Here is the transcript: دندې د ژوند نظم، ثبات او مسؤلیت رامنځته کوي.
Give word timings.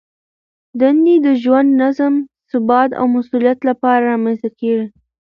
دندې 0.79 1.15
د 1.25 1.27
ژوند 1.43 1.69
نظم، 1.81 2.13
ثبات 2.51 2.89
او 2.99 3.05
مسؤلیت 3.15 3.59
رامنځته 4.09 4.49
کوي. 4.59 4.85